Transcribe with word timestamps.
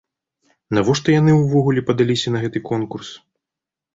Навошта 0.77 1.09
яны 1.15 1.31
ўвогуле 1.41 1.83
падаліся 1.89 2.27
на 2.37 2.43
гэты 2.45 2.63
конкурс? 2.71 3.09